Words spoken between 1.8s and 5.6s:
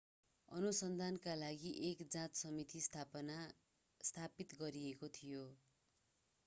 एक जाँच समिति स्थापित गरिएको थियो